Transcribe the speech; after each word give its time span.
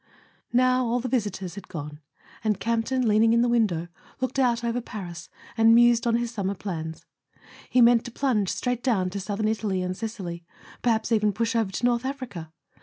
Now 0.51 0.87
all 0.87 0.99
the 0.99 1.07
visitors 1.07 1.53
had 1.53 1.67
gone, 1.67 1.99
and 2.43 2.59
Camp 2.59 2.87
ton, 2.87 3.03
lean¬ 3.03 3.21
ing 3.23 3.33
in 3.33 3.43
the 3.43 3.47
window, 3.47 3.87
looked 4.19 4.39
out 4.39 4.63
over 4.63 4.81
Paris 4.81 5.29
and 5.55 5.75
mused 5.75 6.07
on 6.07 6.15
his 6.15 6.31
summer 6.31 6.55
plans. 6.55 7.05
He 7.69 7.81
meant 7.81 8.03
to 8.05 8.11
plunge 8.11 8.49
straight 8.49 8.81
down 8.81 9.11
to 9.11 9.19
Southern 9.19 9.47
Italy 9.47 9.83
and 9.83 9.95
Sicily, 9.95 10.43
perhaps 10.81 11.11
even 11.11 11.31
push 11.33 11.55
over 11.55 11.71
to 11.71 11.85
North 11.85 12.03
Africa. 12.03 12.51